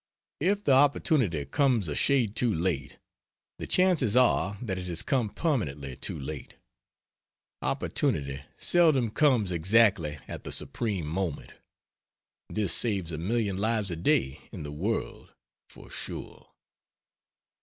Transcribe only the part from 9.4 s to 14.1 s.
exactly at the supreme moment. This saves a million lives a